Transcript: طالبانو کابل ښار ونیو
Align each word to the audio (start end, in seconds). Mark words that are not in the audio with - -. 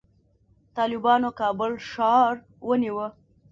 طالبانو 0.75 1.29
کابل 1.39 1.71
ښار 1.89 2.33
ونیو 2.67 2.97